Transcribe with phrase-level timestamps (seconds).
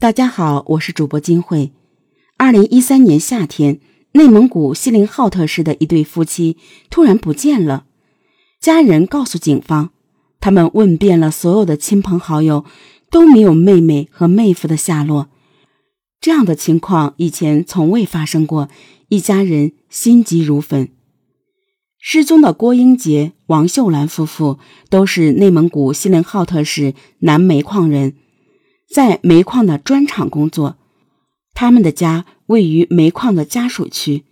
[0.00, 1.72] 大家好，我是主播金慧。
[2.36, 3.80] 二零一三年夏天，
[4.12, 6.56] 内蒙古锡林浩特市的一对夫妻
[6.88, 7.84] 突然不见了。
[8.60, 9.90] 家人告诉警方，
[10.38, 12.64] 他们问遍了所有的亲朋好友，
[13.10, 15.30] 都没有妹妹和妹夫的下落。
[16.20, 18.68] 这样的情况以前从未发生过，
[19.08, 20.90] 一家人心急如焚。
[21.98, 28.14] 失踪的郭英杰、王秀兰夫妇都是内蒙古锡林浩特市南煤矿人。
[28.88, 30.76] 在煤矿的砖厂工作，
[31.52, 34.24] 他们的家位于煤矿的家属区。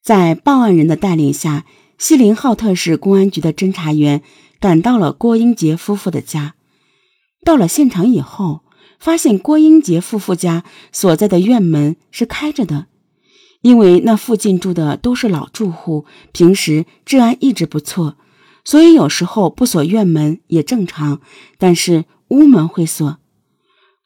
[0.00, 1.66] 在报案人的带领下，
[1.98, 4.22] 锡林浩特市公安局的侦查员
[4.60, 6.54] 赶到了郭英杰夫妇的家。
[7.44, 8.60] 到了现场以后，
[9.00, 10.62] 发现郭英杰夫妇家
[10.92, 12.86] 所在的院门是开着的，
[13.62, 18.16] 因为那附近住的都是老住户，平时治安一直不错，
[18.64, 21.20] 所以有时候不锁院门也正常。
[21.58, 23.18] 但是屋门会锁。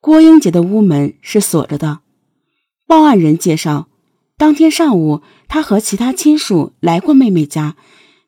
[0.08, 2.00] 郭英杰的屋门是锁着的。
[2.86, 3.88] 报案人介绍，
[4.38, 7.76] 当天上午他和其他亲属来过妹妹家，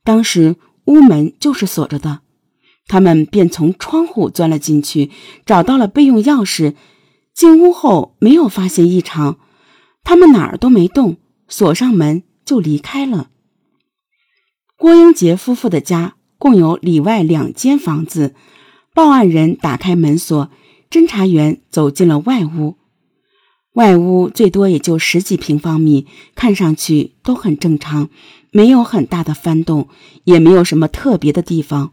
[0.05, 2.20] 当时屋门就是锁着的，
[2.86, 5.11] 他们便从窗户钻了进去，
[5.47, 6.75] 找到了备用钥匙。
[7.33, 9.39] 进屋后没有发现异常，
[10.05, 11.17] 他们哪儿都没动，
[11.48, 13.31] 锁上门就离开了。
[14.77, 18.34] 郭英杰夫妇的家共有里外两间房子，
[18.92, 20.51] 报案人打开门锁。
[20.91, 22.77] 侦查员走进了外屋，
[23.74, 28.10] 外屋最多也就十几平方米，看上去都很正常，
[28.50, 29.88] 没有很大的翻动，
[30.24, 31.92] 也没有什么特别的地方。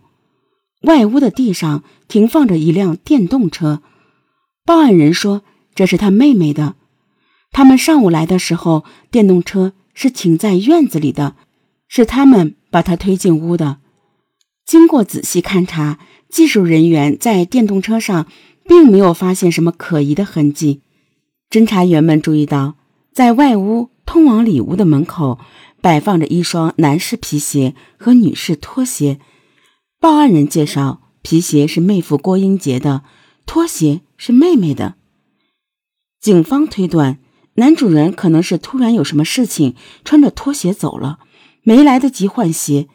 [0.81, 3.83] 外屋的地上停放着一辆电动车，
[4.65, 5.43] 报案人说
[5.75, 6.75] 这是他妹妹的。
[7.51, 11.35] 他们上午来的时候，电动车是停在院子里的，
[11.87, 13.77] 是他们把他推进屋的。
[14.65, 18.25] 经过仔细勘察，技术人员在电动车上。
[18.67, 20.81] 并没有发现什么可疑的痕迹。
[21.49, 22.75] 侦查员们注意到，
[23.13, 25.39] 在外屋通往里屋的门口
[25.81, 29.19] 摆放着一双男士皮鞋和女士拖鞋。
[29.99, 33.03] 报案人介绍，皮鞋是妹夫郭英杰的，
[33.45, 34.95] 拖鞋是妹妹的。
[36.19, 37.19] 警方推断，
[37.55, 41.19] 男主人可能是突然有什么事情，穿着拖鞋走了，
[41.63, 42.87] 没来得及换鞋，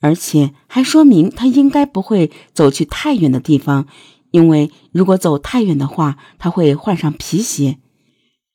[0.00, 3.86] 而且还说明他应该不会走去太远的地方。
[4.34, 7.78] 因为如果走太远的话，他会换上皮鞋，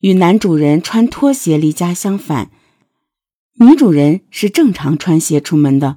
[0.02, 2.52] 与男主人穿拖鞋离家相反。
[3.62, 5.96] 女主人是正常穿鞋出门的，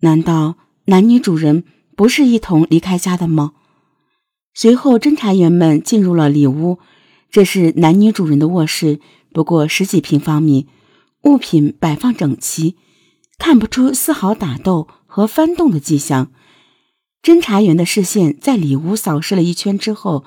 [0.00, 0.56] 难道
[0.86, 1.62] 男女主人
[1.94, 3.52] 不是一同离开家的吗？
[4.52, 6.80] 随后，侦查员们进入了里屋，
[7.30, 8.98] 这是男女主人的卧室，
[9.32, 10.66] 不过十几平方米，
[11.22, 12.74] 物品摆放整齐，
[13.38, 16.32] 看不出丝毫打斗和翻动的迹象。
[17.26, 20.24] 侦查员的视线在里屋扫视了一圈之后，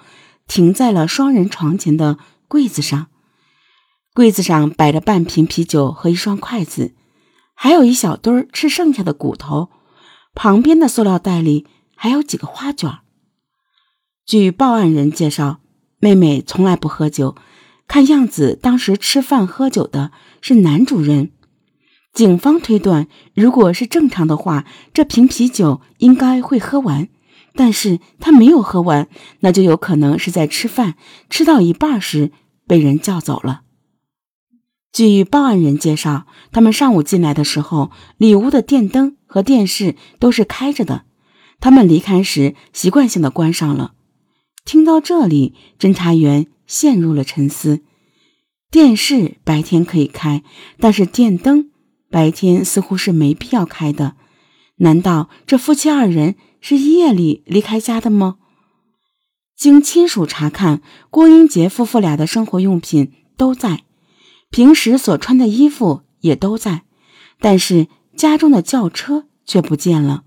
[0.50, 2.18] 停在了双人床前的
[2.50, 3.08] 柜子上。
[4.14, 6.94] 柜子上摆着半瓶啤酒和一双筷子，
[7.56, 9.70] 还有一小堆吃剩下的骨头。
[10.36, 11.66] 旁边的塑料袋里
[11.96, 12.98] 还有几个花卷。
[14.26, 15.62] 据报案人介绍，
[16.02, 17.38] 妹妹从来不喝酒，
[17.88, 20.12] 看样子当时吃饭喝酒的
[20.42, 21.32] 是男主人。
[22.14, 27.08] 警方推断，如果是正常的话，这瓶啤酒应该会喝完，
[27.54, 29.08] 但是他没有喝完，
[29.42, 30.96] 那就有可能是在吃饭，
[31.30, 32.32] 吃到一半时
[32.68, 33.62] 被人叫走了。
[34.92, 41.06] 据报案人介绍，他们上午进来的时候，里屋的电灯和电视都是开着的，
[41.62, 43.94] 他们离开时习惯性的关上了。
[44.66, 47.82] 听到这里，侦查员陷入了沉思：
[48.72, 50.44] 电视白天可以开，
[50.80, 51.70] 但是电灯。
[52.10, 54.16] 白天似乎是没必要开的，
[54.78, 58.38] 难道这夫妻二人是夜里离开家的吗？
[59.56, 63.84] 经亲属查看，郭英杰夫妇俩的生活用品都在，
[64.50, 66.84] 平时所穿的衣服也都在，
[67.40, 70.24] 但是家中的轿车却不见了。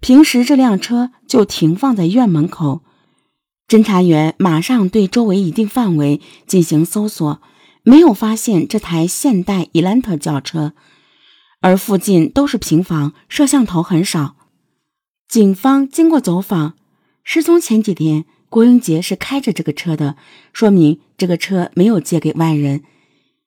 [0.00, 2.82] 平时这辆车就停放在院门口，
[3.66, 7.40] 侦查员马上对周围一定范围进行搜索，
[7.82, 10.74] 没有发现这台现代伊兰特轿车。
[11.62, 14.36] 而附近都是平房，摄像头很少。
[15.28, 16.74] 警方经过走访，
[17.24, 20.16] 失踪前几天郭英杰是开着这个车的，
[20.52, 22.82] 说明这个车没有借给外人。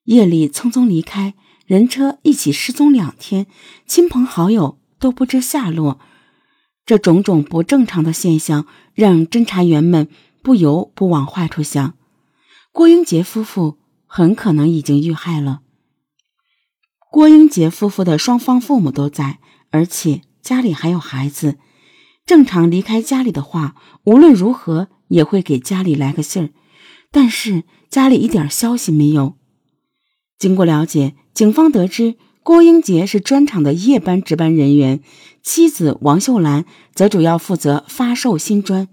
[0.06, 1.34] 夜里匆匆离开，
[1.66, 3.48] 人车一起失踪两天，
[3.86, 6.00] 亲朋好友都不知下落。
[6.86, 10.08] 这种种不正常的现象，让侦查员们
[10.42, 11.96] 不由不往坏处想：
[12.72, 15.62] 郭英杰夫妇很可能已经遇害了。
[17.16, 19.40] 郭英杰夫妇的双方父母都在，
[19.72, 21.56] 而且家里还有孩子。
[22.26, 23.74] 正常离开家里的话，
[24.04, 26.50] 无论如何也会给家里来个信儿。
[27.14, 29.36] 但是家里一点消息没有。
[30.38, 35.00] 经过了解，警方得知郭英杰是砖厂的夜班值班人员，
[35.42, 38.90] 妻子王秀兰则主要负责发售新砖。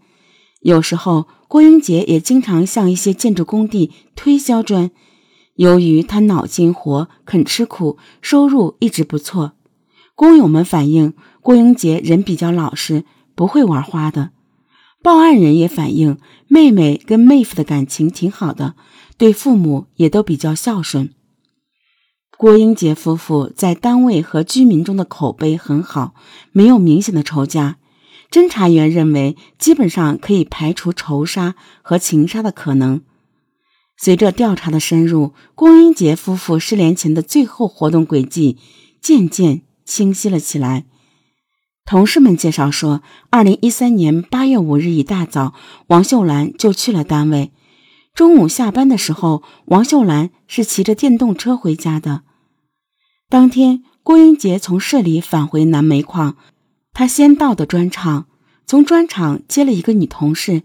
[0.60, 4.92] 有时候，郭英杰也经常向一些建筑工地推销砖。
[5.54, 9.52] 由于他脑筋活，肯吃苦，收入一直不错。
[10.14, 13.04] 工友们反映，郭英杰人比较老实，
[13.34, 14.30] 不会玩花的。
[15.02, 18.74] 报案人也反映，妹妹跟妹夫的感情挺好的，
[19.18, 21.10] 对父母也都比较孝顺。
[22.38, 26.14] 郭英杰夫妇在单位和居民中的口碑很好，
[26.52, 27.76] 没有明显的仇家。
[28.30, 33.02] 侦查员认为，基本上可以排除仇杀和情杀的可能。
[34.02, 38.58] 随着调查的深入，郭英杰夫妇失联前的最后活动轨迹
[39.00, 40.86] 渐渐清晰了起来。
[41.84, 43.00] 同事们介绍说，
[43.30, 45.54] 二零一三年八月五日一大早，
[45.86, 47.52] 王秀兰就去了单位。
[48.12, 52.22] 中午下班的时候，王秀兰是骑着电动车回家的。
[53.28, 56.36] 当天，郭英杰从市里返回南煤矿。
[56.92, 58.26] 他先到的砖厂，
[58.66, 60.64] 从砖厂接了一个女同事，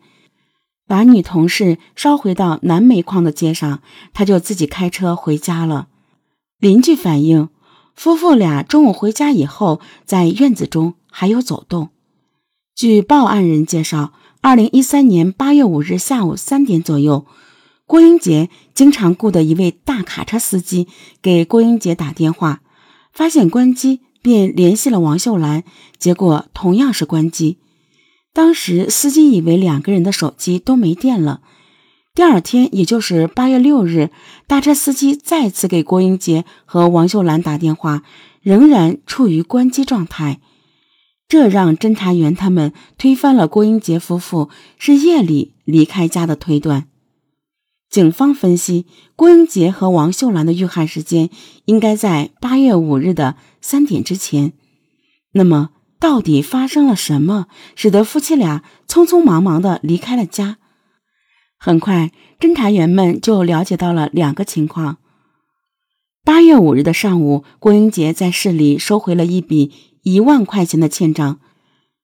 [0.87, 3.81] 把女同事捎回到南煤矿的街上，
[4.13, 5.87] 他就自己开车回家了。
[6.59, 7.49] 邻居反映，
[7.93, 11.89] 夫妇俩中午回家以后，在院子中还有走动。
[12.73, 17.25] 据报案人介绍，二零一三年八月五日下午三点左右，
[17.85, 20.87] 郭英杰经常雇的一位大卡车司机
[21.21, 22.61] 给郭英杰打电话，
[23.11, 24.01] 发现关机。
[24.19, 25.63] 便联系了王秀兰，
[25.97, 27.59] 结果同样是关机。
[28.37, 31.41] 当时司机以为两个人的手机都没电了。
[32.13, 34.11] 第二天，也就是八月六日，
[34.45, 38.03] 大车司机再次给郭英杰和王秀兰打电话，
[38.43, 40.39] 仍然处于关机状态。
[41.27, 46.85] 这让侦查员他们推翻了郭英杰夫妇是夜里离开家的推断。
[47.89, 48.85] 警方分析，
[49.15, 51.31] 郭英杰和王秀兰的遇害时间
[51.65, 54.53] 应该在八月五日的三点之前。
[55.31, 60.57] 那么，到底发生了什么，使得夫妻俩匆匆忙忙的离开了家？
[61.57, 64.97] 很快，侦查员们就了解到了两个情况：
[66.23, 69.71] 八月五日的上午，郭英杰在市里收回了一笔
[70.03, 71.39] 一万块钱的欠账。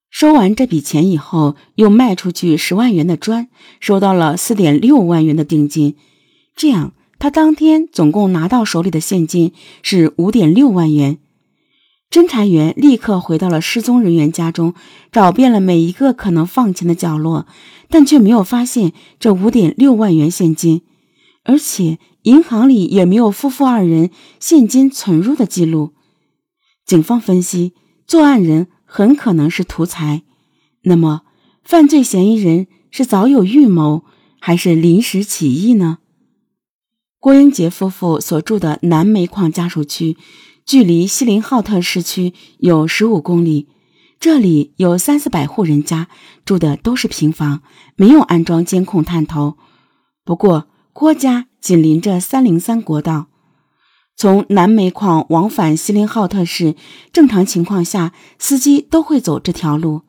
[0.09, 3.47] 收完这笔钱以后，又卖出去十万元的砖，
[3.79, 5.95] 收到了四点六万元的定金。
[6.55, 11.17] 这样，他当天总共拿到手里的现金是五点六万元。
[12.13, 14.75] 侦查员立刻回到了失踪人员家中，
[15.11, 17.47] 找遍了每一个可能放钱的角落，
[17.89, 20.83] 但却没有发现这五点六万元现金，
[21.43, 25.93] 而且银行里也没有夫妇二人现金存入的记录。
[26.85, 27.73] 警方分析，
[28.05, 28.67] 作案人。
[28.95, 30.21] 很可能是图财，
[30.83, 31.23] 那么
[31.63, 34.03] 犯罪嫌疑人是早有预谋
[34.39, 35.97] 还是临时起意呢？
[37.19, 40.15] 郭英杰夫妇所住的南煤矿家属区，
[40.65, 43.67] 距离锡林浩特市区有十五公里，
[44.19, 46.07] 这里有三四百户人家，
[46.45, 47.61] 住的都是平房，
[47.95, 49.57] 没有安装监控探头。
[50.23, 53.27] 不过郭家紧邻着三零三国道。
[54.15, 56.75] 从南煤矿往返锡林浩特市，
[57.11, 60.03] 正常情况下，司机都会走这条路。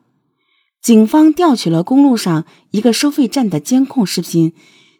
[0.81, 4.53] 警方调取了公路上一个收费站的监控视频，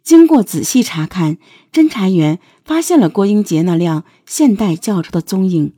[0.03, 1.37] 经过仔细查看，
[1.71, 5.73] 侦查员发现了郭英杰那辆现代轿车的踪影。